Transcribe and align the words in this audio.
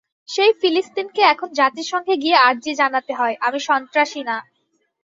সেই 0.29 0.51
ফিলিস্তিনকেই 0.61 1.29
এখন 1.29 1.49
জাতিসংঘে 1.53 2.15
গিয়ে 2.17 2.37
আরজি 2.39 2.71
জানাতে 2.75 3.11
হয়, 3.13 3.35
আমি 3.41 3.59
সন্ত্রাসী 3.59 4.21
না। 4.23 4.37